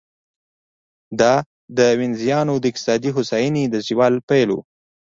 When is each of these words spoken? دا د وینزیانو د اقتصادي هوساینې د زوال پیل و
دا 1.19 1.35
د 1.77 1.79
وینزیانو 1.99 2.53
د 2.59 2.63
اقتصادي 2.71 3.09
هوساینې 3.17 3.63
د 3.69 3.75
زوال 3.87 4.13
پیل 4.29 4.49
و 4.53 4.57